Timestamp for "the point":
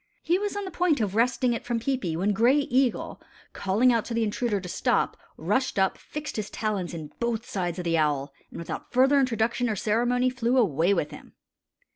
0.65-0.99